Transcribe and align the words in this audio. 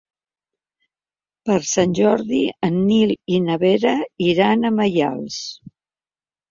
Per 1.49 1.57
Sant 1.73 1.93
Jordi 2.01 2.41
en 2.69 2.81
Nil 2.89 3.15
i 3.37 3.41
na 3.47 3.61
Vera 3.67 3.93
iran 4.33 4.63
a 4.73 4.77
Maials. 4.81 5.41